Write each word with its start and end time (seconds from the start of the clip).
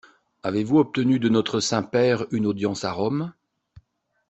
Avez-vous 0.41 0.79
obtenu 0.79 1.19
de 1.19 1.29
notre 1.29 1.59
Saint-Père 1.59 2.25
une 2.31 2.47
audience 2.47 2.85
à 2.85 2.91
Rome? 2.91 3.33